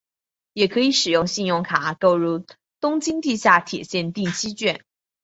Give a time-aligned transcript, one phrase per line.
[0.53, 2.43] 也可使用信用卡购入
[2.79, 4.83] 东京地下铁线定期券。